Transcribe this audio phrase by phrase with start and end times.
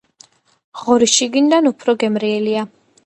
[0.83, 2.65] ღორი შიგნიდან უფრო გემრიელია